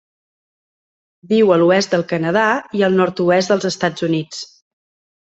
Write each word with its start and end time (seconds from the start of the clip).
Viu 1.33 1.51
a 1.55 1.57
l'oest 1.63 1.93
del 1.95 2.05
Canadà 2.11 2.45
i 2.79 2.81
el 2.87 2.97
nord-oest 3.01 3.53
dels 3.55 3.69
Estats 3.71 4.07
Units. 4.09 4.41